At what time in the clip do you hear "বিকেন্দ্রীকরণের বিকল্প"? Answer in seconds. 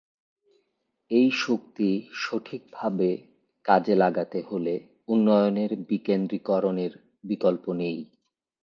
5.89-7.65